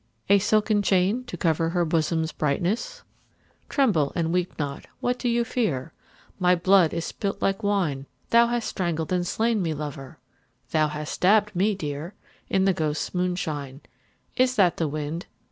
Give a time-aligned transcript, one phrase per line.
[0.29, 3.03] A silken chain, to cover Her bosom's brightness?
[3.69, 5.93] (Tremble and weep not: what dost thou fear
[6.39, 10.17] ?)—My blood is spUt like wine, Thou hast strangled and slain me, lover.
[10.71, 12.15] Thou hast stabbed me dear.
[12.49, 13.81] In the ghosts' moonshine.
[14.35, 15.27] Is that the wind